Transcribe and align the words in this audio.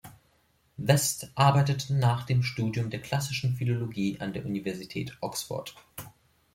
West 0.77 1.29
arbeitete 1.35 1.93
nach 1.93 2.25
dem 2.25 2.41
Studium 2.41 2.89
der 2.89 3.01
Klassischen 3.03 3.53
Philologie 3.55 4.19
an 4.19 4.33
der 4.33 4.47
Universität 4.47 5.15
Oxford. 5.21 5.75